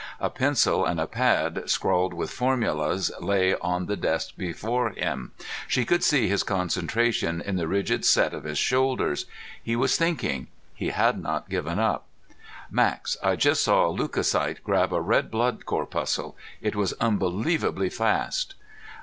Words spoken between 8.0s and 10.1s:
set of his shoulders. He was still